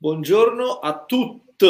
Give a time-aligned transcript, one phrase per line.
[0.00, 1.66] Buongiorno a tutti.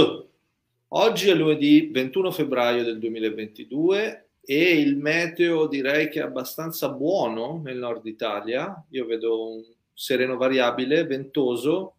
[0.88, 7.62] Oggi è lunedì 21 febbraio del 2022 e il meteo direi che è abbastanza buono
[7.64, 8.84] nel nord Italia.
[8.90, 9.64] Io vedo un
[9.94, 11.94] sereno variabile, ventoso.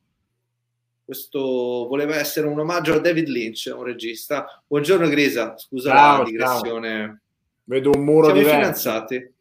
[1.04, 4.64] Questo voleva essere un omaggio a David Lynch, un regista.
[4.68, 7.06] Buongiorno Grisa, scusa ciao, la digressione.
[7.06, 7.20] Ciao.
[7.64, 8.60] Vedo un muro Siamo diverso.
[8.60, 9.34] finanziati.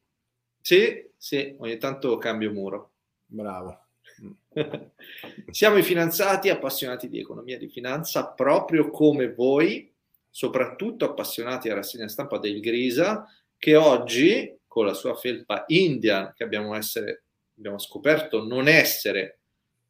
[0.63, 2.93] Sì, sì, ogni tanto cambio muro.
[3.27, 3.88] Bravo.
[5.51, 9.93] Siamo i finanziati appassionati di economia e di finanza proprio come voi,
[10.31, 16.45] soprattutto appassionati a rassegna stampa del Grisa, che oggi con la sua felpa Indian, che
[16.45, 17.25] abbiamo, essere,
[17.57, 19.41] abbiamo scoperto non essere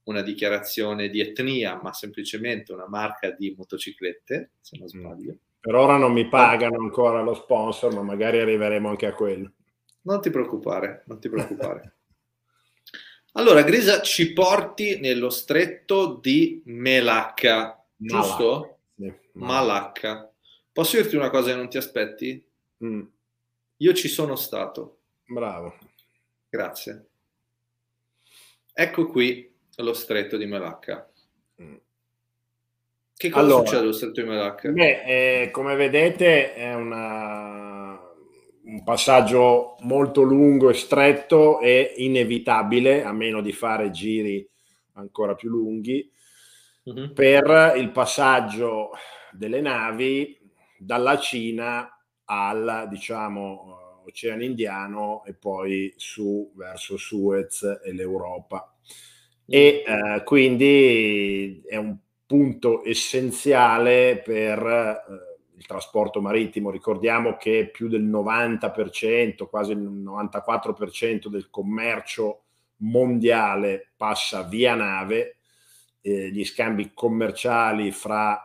[0.04, 4.88] una dichiarazione di etnia, ma semplicemente una marca di motociclette, se non mm.
[4.88, 5.36] sbaglio.
[5.60, 9.52] Per ora non mi pagano ancora lo sponsor, ma magari arriveremo anche a quello.
[10.02, 11.96] Non ti preoccupare, non ti preoccupare.
[13.32, 18.78] Allora, Grisa, ci porti nello stretto di Melacca, giusto?
[19.32, 20.30] Malacca.
[20.72, 22.44] Posso dirti una cosa che non ti aspetti?
[22.84, 23.02] Mm.
[23.76, 24.98] Io ci sono stato.
[25.26, 25.76] Bravo.
[26.48, 27.06] Grazie.
[28.72, 31.08] Ecco qui lo stretto di Melacca.
[31.62, 31.74] Mm.
[33.14, 34.70] Che cosa allora, succede allo stretto di Melacca?
[34.70, 37.67] Beh, eh, come vedete è una
[38.68, 44.46] un passaggio molto lungo e stretto e inevitabile, a meno di fare giri
[44.94, 46.10] ancora più lunghi,
[46.84, 47.12] uh-huh.
[47.12, 48.90] per il passaggio
[49.32, 50.38] delle navi
[50.78, 51.88] dalla Cina
[52.24, 58.74] al, diciamo, Oceano Indiano e poi su verso Suez e l'Europa.
[59.46, 65.27] E uh, quindi è un punto essenziale per uh,
[65.58, 66.70] il trasporto marittimo.
[66.70, 72.44] Ricordiamo che più del 90%, quasi il 94% del commercio
[72.78, 75.38] mondiale passa via nave,
[76.00, 78.40] eh, gli scambi commerciali fra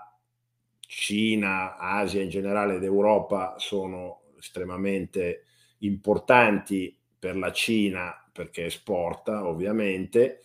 [0.80, 5.46] Cina, Asia in generale ed Europa sono estremamente
[5.80, 10.42] importanti per la Cina perché esporta ovviamente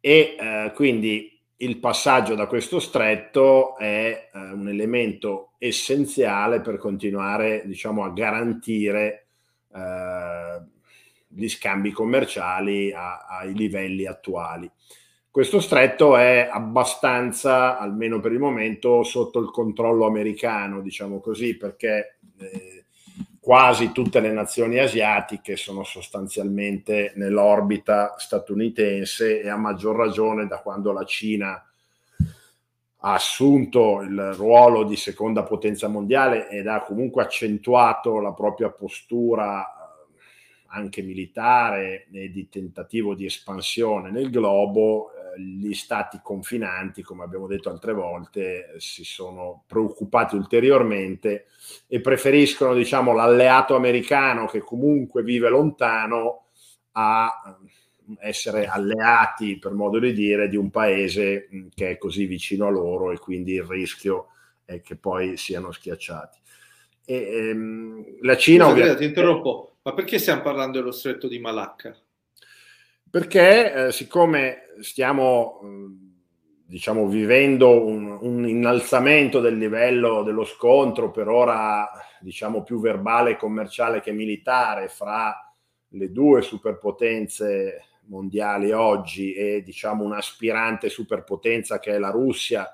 [0.00, 1.31] e eh, quindi
[1.62, 9.26] il passaggio da questo stretto è eh, un elemento essenziale per continuare diciamo, a garantire
[9.72, 10.60] eh,
[11.28, 14.70] gli scambi commerciali a, ai livelli attuali.
[15.30, 22.18] Questo stretto è abbastanza, almeno per il momento, sotto il controllo americano, diciamo così, perché
[22.38, 22.81] eh,
[23.42, 30.92] quasi tutte le nazioni asiatiche sono sostanzialmente nell'orbita statunitense e a maggior ragione da quando
[30.92, 31.50] la Cina
[33.04, 39.64] ha assunto il ruolo di seconda potenza mondiale ed ha comunque accentuato la propria postura
[39.64, 40.14] eh,
[40.68, 47.70] anche militare e di tentativo di espansione nel globo, gli stati confinanti, come abbiamo detto
[47.70, 51.46] altre volte, si sono preoccupati ulteriormente
[51.86, 56.46] e preferiscono, diciamo, l'alleato americano che comunque vive lontano
[56.92, 57.58] a
[58.18, 63.12] essere alleati, per modo di dire, di un paese che è così vicino a loro
[63.12, 64.28] e quindi il rischio
[64.64, 66.38] è che poi siano schiacciati.
[67.04, 68.64] E, ehm, la Cina...
[68.64, 68.98] Scusa, ovviamente...
[69.00, 71.96] ti interrompo, ma perché stiamo parlando dello stretto di Malacca?
[73.12, 75.60] Perché eh, siccome stiamo
[76.64, 81.90] diciamo vivendo un, un, innalzamento del livello dello scontro per ora
[82.20, 85.54] diciamo più verbale commerciale che militare fra
[85.88, 92.66] le due superpotenze mondiali oggi e diciamo un'aspirante superpotenza che è la Russia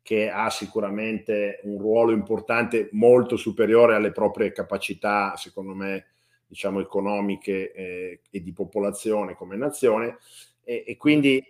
[0.00, 6.11] che ha sicuramente un ruolo importante molto superiore alle proprie capacità secondo me
[6.52, 10.18] diciamo, economiche eh, e di popolazione come nazione
[10.62, 11.42] e, e quindi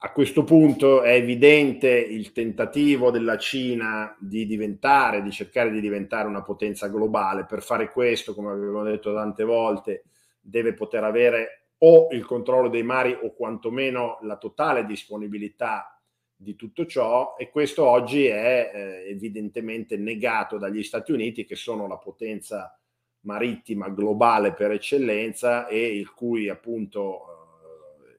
[0.00, 6.28] a questo punto è evidente il tentativo della Cina di diventare, di cercare di diventare
[6.28, 7.46] una potenza globale.
[7.46, 10.04] Per fare questo, come abbiamo detto tante volte,
[10.38, 15.98] deve poter avere o il controllo dei mari o quantomeno la totale disponibilità
[16.36, 21.86] di tutto ciò e questo oggi è eh, evidentemente negato dagli Stati Uniti che sono
[21.86, 22.78] la potenza
[23.26, 27.20] marittima globale per eccellenza e il cui appunto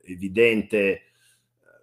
[0.04, 1.04] eh, evidente eh,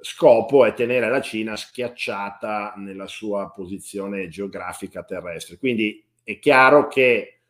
[0.01, 5.59] scopo è tenere la Cina schiacciata nella sua posizione geografica terrestre.
[5.59, 7.41] Quindi è chiaro che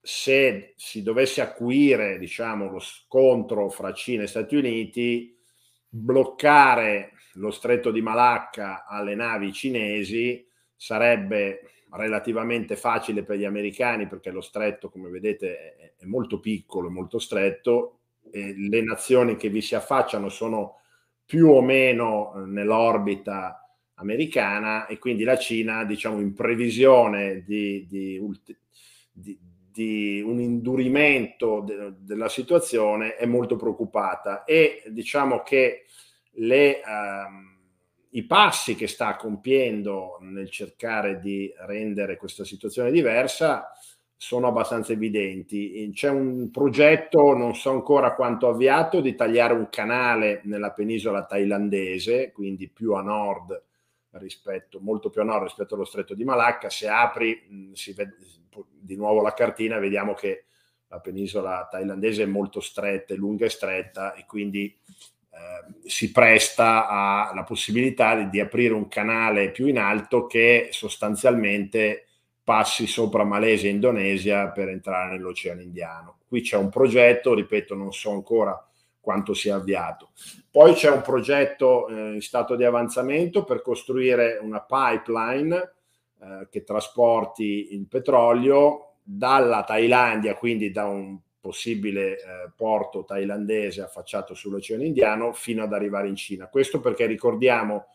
[0.00, 5.34] se si dovesse acuire diciamo, lo scontro fra Cina e Stati Uniti,
[5.88, 10.46] bloccare lo stretto di Malacca alle navi cinesi
[10.76, 17.18] sarebbe relativamente facile per gli americani perché lo stretto, come vedete, è, molto piccolo, molto
[17.18, 17.98] stretto.
[18.30, 20.80] E le nazioni che vi si affacciano sono
[21.24, 23.64] più o meno eh, nell'orbita
[23.94, 28.20] americana e quindi la Cina, diciamo, in previsione di, di,
[29.12, 29.38] di,
[29.70, 35.84] di un indurimento de, della situazione è molto preoccupata e diciamo che
[36.36, 37.53] le, um,
[38.14, 43.72] i passi che sta compiendo nel cercare di rendere questa situazione diversa
[44.16, 45.90] sono abbastanza evidenti.
[45.92, 52.30] C'è un progetto, non so ancora quanto avviato, di tagliare un canale nella penisola thailandese,
[52.32, 53.62] quindi più a nord
[54.12, 56.70] rispetto, molto più a nord rispetto allo stretto di Malacca.
[56.70, 58.16] Se apri si vede,
[58.70, 60.44] di nuovo la cartina, vediamo che
[60.86, 64.72] la penisola thailandese è molto stretta, è lunga e stretta e quindi
[65.34, 66.86] eh, si presta
[67.28, 72.06] alla possibilità di, di, aprire un canale più in alto che sostanzialmente
[72.44, 76.18] passi sopra Malesia e Indonesia per entrare nell'Oceano Indiano.
[76.28, 78.64] Qui c'è un progetto, ripeto, non so ancora
[79.00, 80.10] quanto sia avviato.
[80.50, 85.72] Poi c'è un progetto eh, in stato di avanzamento per costruire una pipeline
[86.20, 94.32] eh, che trasporti il petrolio dalla Thailandia, quindi da un possibile eh, porto thailandese affacciato
[94.32, 96.48] sull'Oceano Indiano, fino ad arrivare in Cina.
[96.48, 97.88] Questo perché ricordiamo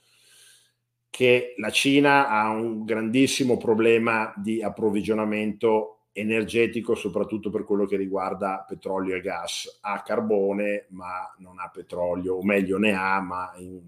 [1.10, 8.63] che la Cina ha un grandissimo problema di approvvigionamento energetico, soprattutto per quello che riguarda
[8.68, 9.80] petrolio e gas.
[9.81, 13.81] Ha carbone, ma non ha petrolio, o meglio ne ha, ma in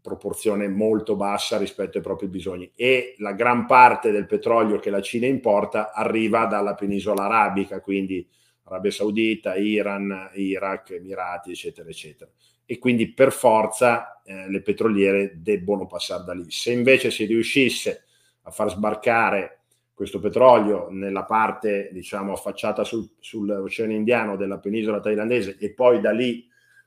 [0.00, 2.70] proporzione molto bassa rispetto ai propri bisogni.
[2.76, 8.24] E la gran parte del petrolio che la Cina importa arriva dalla penisola arabica, quindi
[8.66, 12.30] Arabia Saudita, Iran, Iraq, Emirati, eccetera, eccetera.
[12.64, 16.50] E quindi per forza eh, le petroliere debbono passare da lì.
[16.50, 18.04] Se invece si riuscisse
[18.42, 19.60] a far sbarcare
[19.94, 26.10] questo petrolio nella parte diciamo affacciata sul, sull'Oceano Indiano della penisola thailandese e poi da
[26.10, 26.46] lì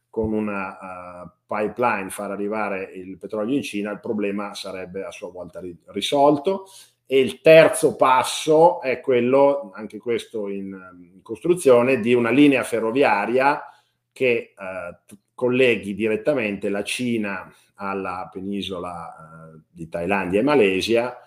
[0.10, 5.32] con una uh, pipeline far arrivare il petrolio in Cina, il problema sarebbe a sua
[5.32, 6.66] volta risolto.
[7.12, 10.78] E il terzo passo è quello, anche questo in,
[11.12, 13.64] in costruzione, di una linea ferroviaria
[14.12, 21.18] che uh, colleghi direttamente la Cina alla penisola uh, di Thailandia e Malesia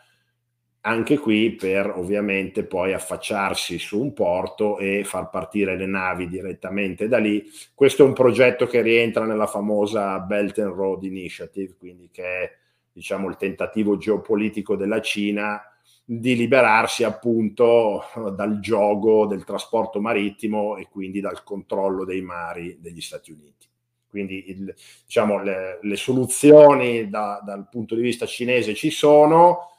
[0.84, 7.06] anche qui per ovviamente poi affacciarsi su un porto e far partire le navi direttamente
[7.06, 7.44] da lì.
[7.74, 12.56] Questo è un progetto che rientra nella famosa Belt and Road Initiative, quindi che è
[12.92, 15.62] diciamo il tentativo geopolitico della Cina
[16.04, 18.04] di liberarsi appunto
[18.34, 23.68] dal gioco del trasporto marittimo e quindi dal controllo dei mari degli Stati Uniti.
[24.08, 24.74] Quindi il,
[25.06, 29.70] diciamo, le, le soluzioni da, dal punto di vista cinese ci sono,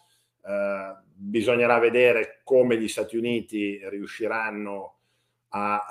[0.44, 4.96] eh, bisognerà vedere come gli Stati Uniti riusciranno
[5.50, 5.86] a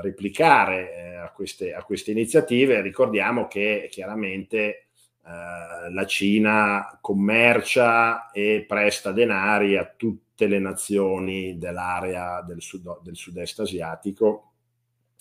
[0.00, 2.80] replicare eh, a, queste, a, queste, iniziative.
[2.80, 4.87] Ricordiamo che chiaramente
[5.24, 13.16] eh, la Cina commercia e presta denari a tutte le nazioni dell'area del, sud, del
[13.16, 14.52] sud-est asiatico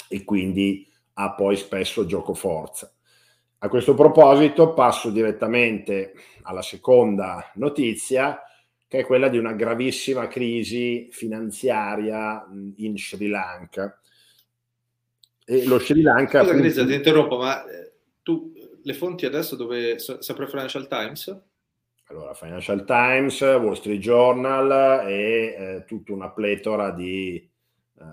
[0.07, 2.91] e quindi ha poi spesso gioco forza.
[3.59, 6.13] A questo proposito passo direttamente
[6.43, 8.41] alla seconda notizia
[8.87, 12.45] che è quella di una gravissima crisi finanziaria
[12.77, 13.99] in Sri Lanka.
[15.43, 16.43] E lo Sri Lanka...
[16.43, 16.85] Scusa appunto...
[16.85, 18.53] ti interrompo, ma eh, tu
[18.83, 19.99] le fonti adesso dove...
[19.99, 21.41] sempre Financial Times?
[22.09, 28.03] Allora, Financial Times, Wall Street Journal e eh, tutta una pletora di eh,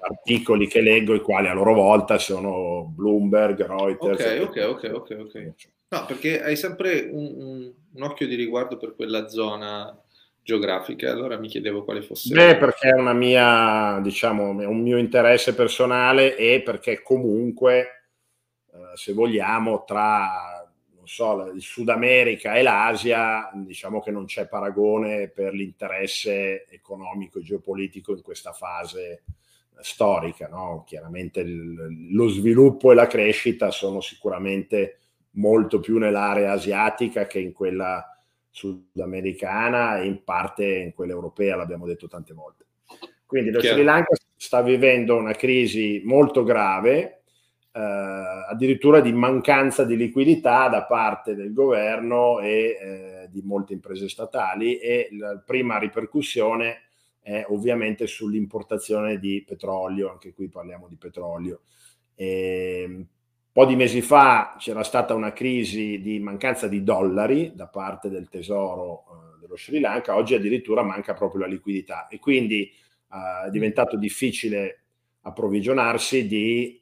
[0.00, 4.40] articoli che leggo, i quali a loro volta sono Bloomberg, Reuters.
[4.42, 5.16] Ok, ok, ok, ok.
[5.20, 5.54] okay.
[5.88, 9.94] No, perché hai sempre un, un, un, occhio di riguardo per quella zona
[10.42, 12.34] geografica, allora mi chiedevo quale fosse.
[12.34, 18.01] Beh, perché è una mia, diciamo, un mio interesse personale e perché comunque,
[18.94, 20.66] se vogliamo, tra
[21.02, 27.40] non so, il Sud America e l'Asia, diciamo che non c'è paragone per l'interesse economico
[27.40, 29.24] e geopolitico in questa fase
[29.80, 30.46] storica.
[30.46, 30.84] No?
[30.86, 34.98] Chiaramente il, lo sviluppo e la crescita sono sicuramente
[35.32, 38.06] molto più nell'area asiatica che in quella
[38.48, 42.66] sudamericana e in parte in quella europea, l'abbiamo detto tante volte.
[43.26, 47.21] Quindi lo Sri Lanka sta vivendo una crisi molto grave, eh,
[47.72, 54.78] addirittura di mancanza di liquidità da parte del governo e eh, di molte imprese statali
[54.78, 56.82] e la prima ripercussione
[57.20, 61.62] è ovviamente sull'importazione di petrolio, anche qui parliamo di petrolio.
[62.14, 67.52] E, ehm, un po' di mesi fa c'era stata una crisi di mancanza di dollari
[67.54, 72.18] da parte del tesoro eh, dello Sri Lanka, oggi addirittura manca proprio la liquidità e
[72.18, 74.80] quindi eh, è diventato difficile
[75.20, 76.81] approvvigionarsi di eh, eh,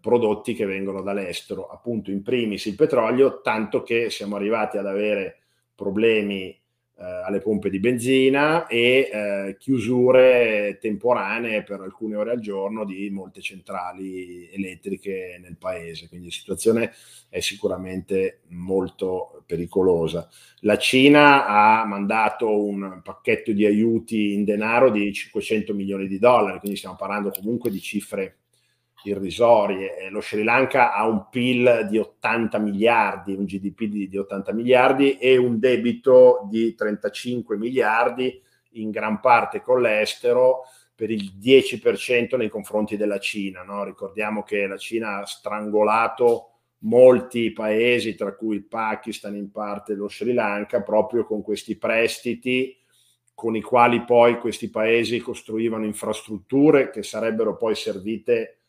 [0.00, 5.38] prodotti che vengono dall'estero, appunto in primis il petrolio, tanto che siamo arrivati ad avere
[5.74, 6.60] problemi
[7.02, 13.10] eh, alle pompe di benzina e eh, chiusure temporanee per alcune ore al giorno di
[13.10, 16.08] molte centrali elettriche nel paese.
[16.08, 16.92] Quindi la situazione
[17.28, 20.28] è sicuramente molto pericolosa.
[20.60, 26.60] La Cina ha mandato un pacchetto di aiuti in denaro di 500 milioni di dollari,
[26.60, 28.41] quindi stiamo parlando comunque di cifre
[29.04, 30.08] irrisorie.
[30.10, 35.18] Lo Sri Lanka ha un PIL di 80 miliardi, un GDP di, di 80 miliardi
[35.18, 38.40] e un debito di 35 miliardi,
[38.72, 40.62] in gran parte con l'estero,
[40.94, 43.62] per il 10% nei confronti della Cina.
[43.62, 43.84] No?
[43.84, 50.08] Ricordiamo che la Cina ha strangolato molti paesi, tra cui il Pakistan, in parte lo
[50.08, 52.76] Sri Lanka, proprio con questi prestiti
[53.34, 58.61] con i quali poi questi paesi costruivano infrastrutture che sarebbero poi servite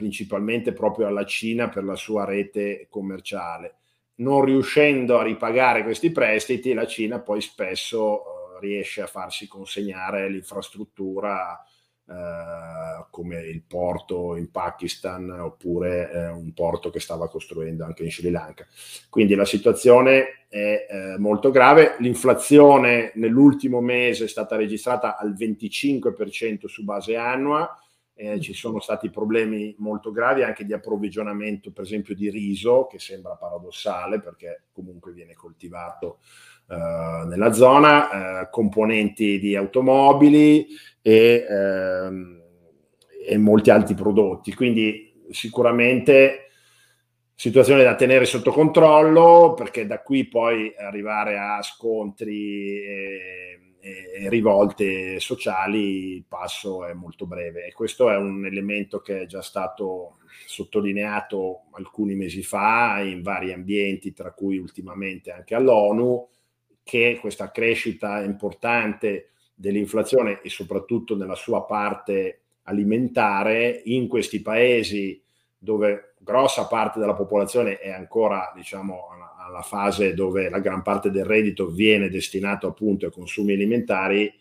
[0.00, 3.74] principalmente proprio alla Cina per la sua rete commerciale.
[4.16, 10.30] Non riuscendo a ripagare questi prestiti, la Cina poi spesso eh, riesce a farsi consegnare
[10.30, 11.62] l'infrastruttura
[12.08, 18.10] eh, come il porto in Pakistan oppure eh, un porto che stava costruendo anche in
[18.10, 18.66] Sri Lanka.
[19.10, 21.96] Quindi la situazione è eh, molto grave.
[21.98, 27.70] L'inflazione nell'ultimo mese è stata registrata al 25% su base annua
[28.20, 32.98] eh, ci sono stati problemi molto gravi anche di approvvigionamento, per esempio, di riso, che
[32.98, 36.18] sembra paradossale perché comunque viene coltivato
[36.68, 40.66] eh, nella zona, eh, componenti di automobili
[41.00, 42.42] e, ehm,
[43.26, 44.54] e molti altri prodotti.
[44.54, 46.50] Quindi sicuramente
[47.34, 55.18] situazione da tenere sotto controllo perché da qui poi arrivare a scontri e e rivolte
[55.20, 57.66] sociali il passo è molto breve.
[57.66, 63.52] E questo è un elemento che è già stato sottolineato alcuni mesi fa in vari
[63.52, 66.28] ambienti, tra cui ultimamente anche all'ONU,
[66.82, 75.22] che questa crescita importante dell'inflazione e soprattutto nella sua parte alimentare in questi paesi
[75.56, 79.08] dove grossa parte della popolazione è ancora diciamo
[79.50, 84.32] alla fase dove la gran parte del reddito viene destinato appunto ai consumi alimentari,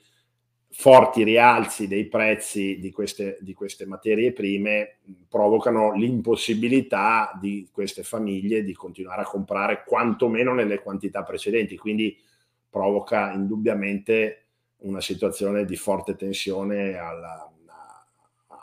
[0.72, 8.64] forti rialzi dei prezzi di queste, di queste materie prime provocano l'impossibilità di queste famiglie
[8.64, 12.18] di continuare a comprare quantomeno nelle quantità precedenti, quindi
[12.70, 14.44] provoca indubbiamente
[14.82, 17.52] una situazione di forte tensione alla,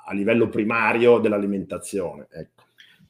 [0.08, 2.28] a livello primario dell'alimentazione.
[2.30, 2.65] Ecco.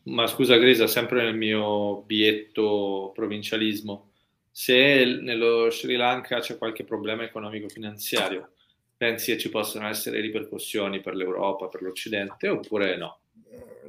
[0.06, 4.10] Ma scusa Grisa, sempre nel mio bietto provincialismo,
[4.50, 8.52] se nello Sri Lanka c'è qualche problema economico-finanziario,
[8.96, 13.18] pensi che ci possano essere ripercussioni per l'Europa, per l'Occidente oppure no?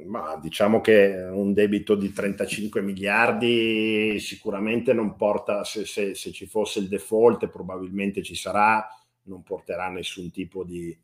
[0.06, 6.46] Ma diciamo che un debito di 35 miliardi sicuramente non porta, se, se, se ci
[6.46, 8.86] fosse il default, probabilmente ci sarà,
[9.22, 10.96] non porterà nessun tipo di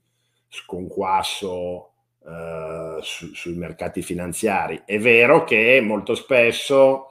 [0.48, 1.93] sconquasso
[2.26, 4.80] eh, su, sui mercati finanziari.
[4.86, 7.08] È vero che molto spesso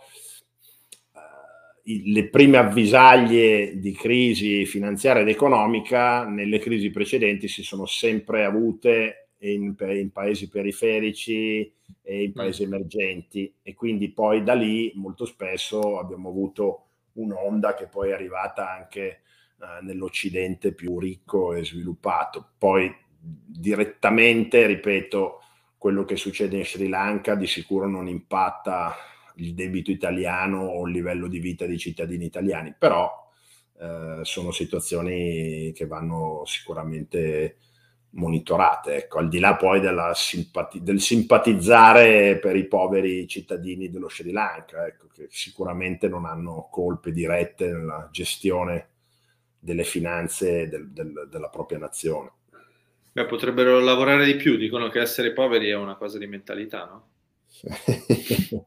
[1.11, 1.19] uh,
[1.83, 9.27] le prime avvisaglie di crisi finanziaria ed economica nelle crisi precedenti si sono sempre avute
[9.41, 12.73] in, in paesi periferici e in paesi mm.
[12.73, 18.67] emergenti e quindi poi da lì molto spesso abbiamo avuto un'onda che poi è arrivata
[18.67, 19.21] anche
[19.57, 22.53] uh, nell'Occidente più ricco e sviluppato.
[22.57, 25.39] Poi direttamente, ripeto,
[25.77, 28.95] quello che succede in Sri Lanka di sicuro non impatta
[29.35, 33.09] il debito italiano o il livello di vita dei cittadini italiani, però
[33.79, 37.57] eh, sono situazioni che vanno sicuramente
[38.11, 39.81] monitorate, ecco, al di là poi
[40.13, 46.67] simpati- del simpatizzare per i poveri cittadini dello Sri Lanka, ecco, che sicuramente non hanno
[46.69, 48.89] colpe dirette nella gestione
[49.57, 52.31] delle finanze del, del, della propria nazione.
[53.13, 57.09] Beh, potrebbero lavorare di più, dicono che essere poveri è una cosa di mentalità, no?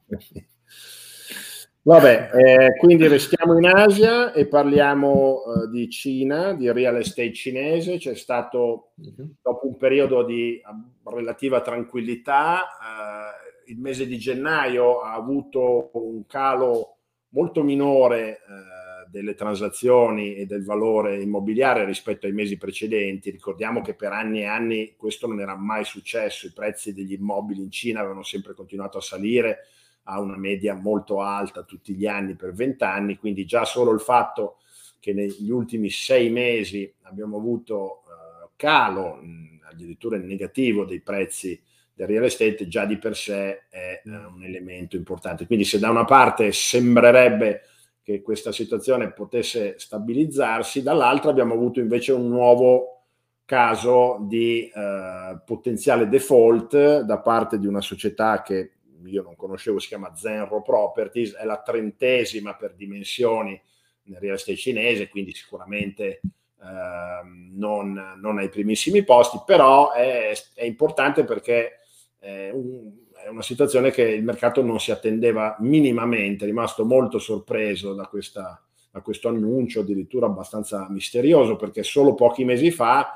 [1.87, 7.97] Vabbè, eh, quindi restiamo in Asia e parliamo eh, di Cina, di real estate cinese.
[7.97, 9.35] C'è stato, uh-huh.
[9.41, 10.61] dopo un periodo di
[11.03, 16.97] relativa tranquillità, eh, il mese di gennaio ha avuto un calo
[17.29, 23.29] molto minore eh, delle transazioni e del valore immobiliare rispetto ai mesi precedenti.
[23.29, 27.61] Ricordiamo che per anni e anni questo non era mai successo, i prezzi degli immobili
[27.61, 29.67] in Cina avevano sempre continuato a salire
[30.03, 34.57] a una media molto alta tutti gli anni per vent'anni, quindi già solo il fatto
[34.99, 41.61] che negli ultimi sei mesi abbiamo avuto uh, calo, mh, addirittura negativo, dei prezzi
[41.93, 45.47] del real estate già di per sé è eh, un elemento importante.
[45.47, 47.63] Quindi se da una parte sembrerebbe
[48.07, 53.01] che questa situazione potesse stabilizzarsi, dall'altra abbiamo avuto invece un nuovo
[53.43, 59.89] caso di eh, potenziale default da parte di una società che io non conoscevo, si
[59.89, 63.61] chiama Zenro Properties, è la trentesima per dimensioni
[64.03, 66.21] nel real estate cinese, quindi sicuramente
[66.61, 67.21] eh,
[67.51, 71.79] non, non, ai primissimi posti, però è, è importante perché
[72.19, 72.89] è, un,
[73.27, 78.07] è, una situazione che il mercato non si attendeva minimamente, è rimasto molto sorpreso da,
[78.07, 83.13] questa, da questo annuncio, addirittura abbastanza misterioso, perché solo pochi mesi fa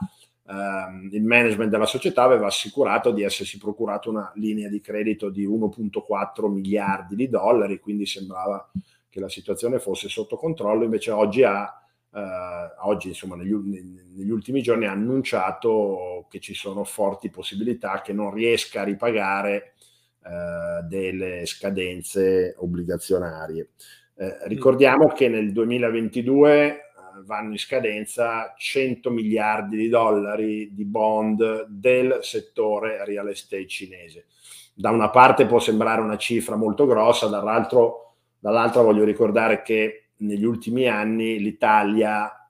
[0.48, 5.48] ehm, il management della società aveva assicurato di essersi procurato una linea di credito di
[5.48, 8.70] 1.4 miliardi di dollari, quindi sembrava
[9.10, 11.76] che la situazione fosse sotto controllo, invece oggi ha
[12.14, 18.12] Uh, oggi, insomma, negli, negli, ultimi giorni ha annunciato che ci sono forti possibilità che
[18.12, 19.76] non riesca a ripagare
[20.24, 23.70] uh, delle scadenze obbligazionarie.
[24.14, 26.92] Uh, ricordiamo che nel 2022
[27.26, 34.26] vanno in scadenza 100 miliardi di dollari di bond del settore real estate cinese.
[34.74, 40.88] Da una parte può sembrare una cifra molto grossa, dall'altra voglio ricordare che negli ultimi
[40.88, 42.41] anni l'Italia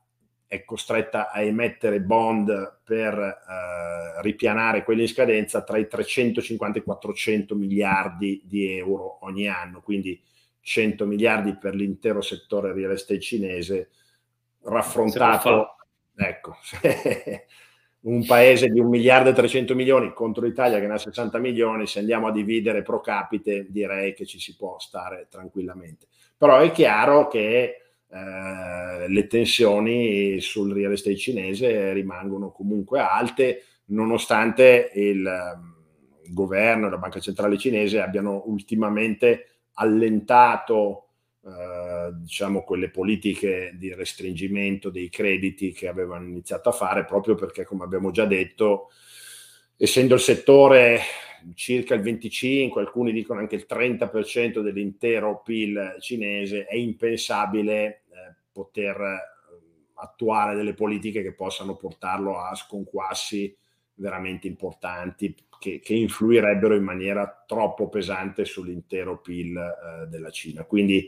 [0.52, 6.82] è costretta a emettere bond per eh, ripianare quelli in scadenza tra i 350 e
[6.82, 10.22] i 400 miliardi di euro ogni anno, quindi
[10.60, 13.92] 100 miliardi per l'intero settore real estate cinese
[14.64, 15.78] raffrontato,
[16.18, 16.58] ecco,
[18.02, 21.88] un paese di un miliardo e 300 milioni contro l'Italia che ne ha 60 milioni,
[21.88, 26.08] se andiamo a dividere pro capite direi che ci si può stare tranquillamente.
[26.36, 27.81] Però è chiaro che
[28.14, 35.60] eh, le tensioni sul real estate cinese rimangono comunque alte, nonostante il,
[36.24, 41.06] il governo e la banca centrale cinese abbiano ultimamente allentato
[41.44, 47.64] eh, diciamo quelle politiche di restringimento dei crediti che avevano iniziato a fare proprio perché
[47.64, 48.90] come abbiamo già detto
[49.78, 51.00] essendo il settore
[51.56, 59.00] circa il 25 alcuni dicono anche il 30% dell'intero PIL cinese è impensabile eh, poter
[59.00, 59.32] eh,
[59.96, 63.56] attuare delle politiche che possano portarlo a sconquassi
[63.96, 70.64] veramente importanti che, che influirebbero in maniera troppo pesante sull'intero PIL eh, della Cina.
[70.64, 71.08] Quindi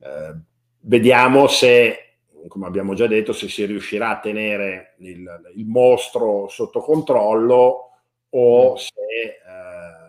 [0.00, 0.34] eh,
[0.80, 6.80] vediamo se, come abbiamo già detto, se si riuscirà a tenere il, il mostro sotto
[6.80, 7.87] controllo
[8.30, 8.76] o mm.
[8.76, 10.08] se eh,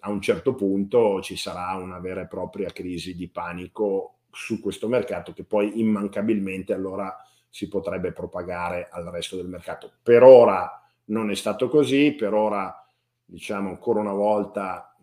[0.00, 4.88] a un certo punto ci sarà una vera e propria crisi di panico su questo
[4.88, 7.16] mercato che poi immancabilmente allora
[7.48, 9.90] si potrebbe propagare al resto del mercato.
[10.02, 12.84] Per ora non è stato così, per ora
[13.24, 14.94] diciamo ancora una volta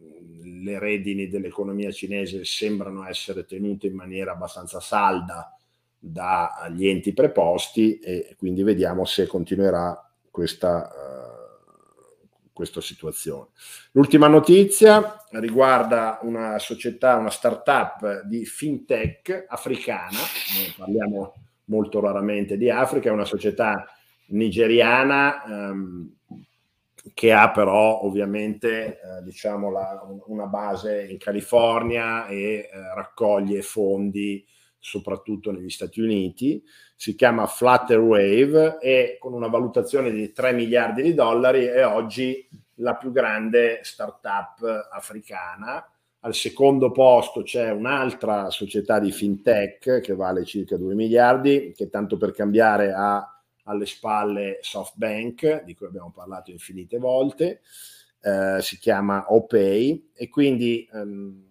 [0.44, 5.56] le redini dell'economia cinese sembrano essere tenute in maniera abbastanza salda
[5.98, 11.21] dagli enti preposti e quindi vediamo se continuerà questa, uh,
[12.54, 13.48] questa situazione.
[13.92, 20.18] L'ultima notizia riguarda una società, una startup di fintech africana,
[20.56, 21.34] noi parliamo
[21.66, 23.86] molto raramente di Africa, è una società
[24.28, 26.14] nigeriana um,
[27.14, 34.46] che ha però ovviamente eh, diciamo la, una base in California e eh, raccoglie fondi
[34.82, 36.62] soprattutto negli Stati Uniti,
[36.96, 42.96] si chiama Flutterwave e con una valutazione di 3 miliardi di dollari è oggi la
[42.96, 45.88] più grande startup africana.
[46.24, 52.18] Al secondo posto c'è un'altra società di fintech che vale circa 2 miliardi, che tanto
[52.18, 57.62] per cambiare ha alle spalle SoftBank, di cui abbiamo parlato infinite volte,
[58.22, 61.51] eh, si chiama OPay e quindi ehm,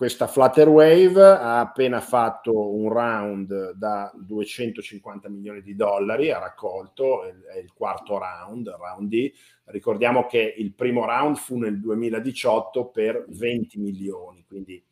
[0.00, 7.58] questa Flutterwave ha appena fatto un round da 250 milioni di dollari, ha raccolto, è
[7.58, 9.30] il quarto round, round D.
[9.64, 14.82] Ricordiamo che il primo round fu nel 2018 per 20 milioni, quindi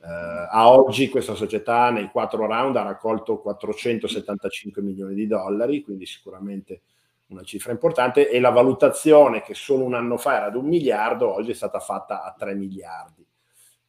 [0.00, 6.06] Uh, a oggi questa società nei quattro round ha raccolto 475 milioni di dollari, quindi
[6.06, 6.82] sicuramente
[7.30, 11.34] una cifra importante, e la valutazione che solo un anno fa era di un miliardo,
[11.34, 13.27] oggi è stata fatta a 3 miliardi.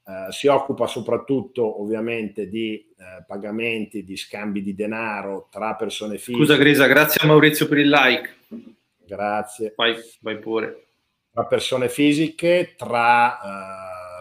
[0.09, 6.37] Uh, si occupa soprattutto ovviamente di uh, pagamenti, di scambi di denaro tra persone fisiche.
[6.37, 8.35] Scusa Grisa, grazie a Maurizio per il like.
[9.05, 9.73] Grazie.
[9.75, 10.85] Vai, vai pure.
[11.31, 13.37] Tra persone fisiche, tra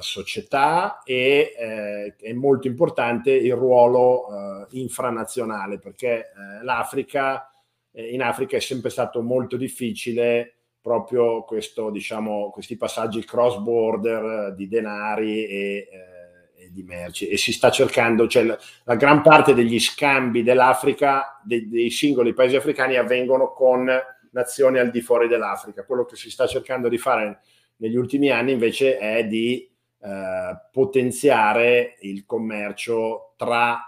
[0.01, 7.51] società e eh, è molto importante il ruolo eh, infranazionale perché eh, l'Africa,
[7.92, 14.54] eh, in Africa è sempre stato molto difficile proprio questo, diciamo, questi passaggi cross border
[14.54, 19.22] di denari e, eh, e, di merci e si sta cercando, cioè la, la gran
[19.22, 23.90] parte degli scambi dell'Africa, dei, dei singoli paesi africani avvengono con
[24.32, 25.84] nazioni al di fuori dell'Africa.
[25.84, 27.40] Quello che si sta cercando di fare
[27.76, 29.68] negli ultimi anni invece è di
[30.00, 33.78] eh, potenziare il commercio tra,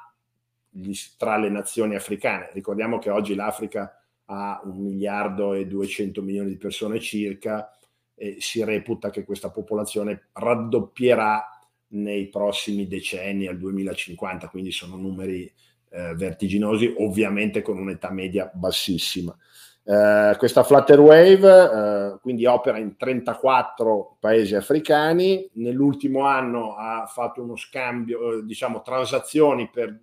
[0.68, 2.50] gli, tra, le nazioni africane.
[2.52, 3.99] Ricordiamo che oggi l'Africa
[4.32, 7.76] ha un miliardo e 200 milioni di persone circa
[8.14, 11.44] e si reputa che questa popolazione raddoppierà
[11.88, 15.52] nei prossimi decenni al 2050, quindi sono numeri
[15.90, 19.36] eh, vertiginosi, ovviamente con un'età media bassissima.
[19.82, 27.42] Eh, questa Flutter Wave eh, quindi opera in 34 paesi africani, nell'ultimo anno ha fatto
[27.42, 29.98] uno scambio, eh, diciamo transazioni per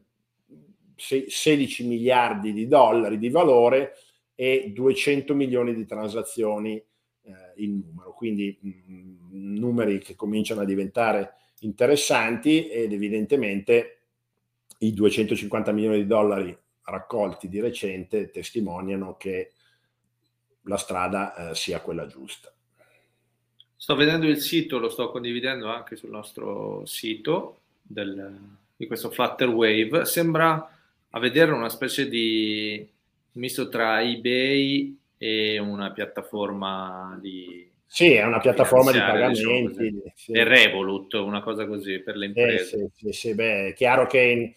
[0.98, 3.94] 16 miliardi di dollari di valore
[4.40, 6.84] e 200 milioni di transazioni eh,
[7.56, 14.02] in numero, quindi mh, mm, numeri che cominciano a diventare interessanti ed evidentemente
[14.80, 19.54] i 250 milioni di dollari raccolti di recente testimoniano che
[20.66, 22.54] la strada eh, sia quella giusta.
[23.76, 28.40] Sto vedendo il sito, lo sto condividendo anche sul nostro sito del,
[28.76, 30.06] di questo Flutter Wave.
[30.06, 30.78] Sembra
[31.10, 32.88] a vedere una specie di
[33.38, 37.72] misto tra eBay e una piattaforma di...
[37.86, 39.40] Sì, è una piattaforma di pagamenti.
[39.40, 40.32] Diciamo sì.
[40.34, 42.76] E Revolut, una cosa così per le imprese.
[42.76, 44.54] Eh, sì, sì, sì, beh, è chiaro che,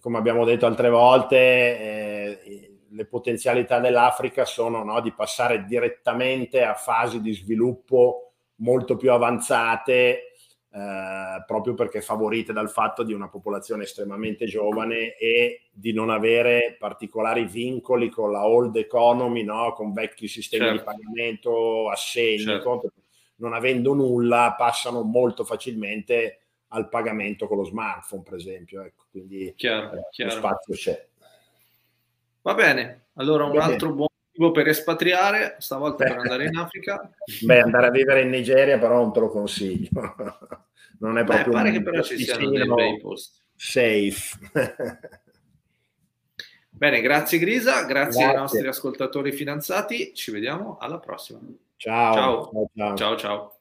[0.00, 6.74] come abbiamo detto altre volte, eh, le potenzialità dell'Africa sono no, di passare direttamente a
[6.74, 10.33] fasi di sviluppo molto più avanzate,
[10.76, 16.74] eh, proprio perché favorite dal fatto di una popolazione estremamente giovane e di non avere
[16.80, 20.78] particolari vincoli con la old economy, no, con vecchi sistemi certo.
[20.78, 22.90] di pagamento, assegni, certo.
[23.36, 28.82] non avendo nulla, passano molto facilmente al pagamento con lo smartphone, per esempio.
[28.82, 30.32] Ecco, quindi chiaro, eh, chiaro.
[30.32, 31.06] lo spazio c'è.
[32.42, 37.10] Va bene, allora un altro buon motivo per espatriare, stavolta per andare in Africa.
[37.42, 39.90] Beh, andare a vivere in Nigeria però non te lo consiglio.
[41.00, 43.40] non è proprio Beh, pare che però ci siano dei bei posti.
[43.54, 44.38] Safe.
[46.76, 51.38] Bene, grazie Grisa, grazie, grazie, ai nostri ascoltatori finanziati, ci vediamo alla prossima.
[51.76, 52.50] ciao.
[52.50, 52.96] ciao, ciao.
[52.96, 53.16] ciao.
[53.16, 53.58] ciao.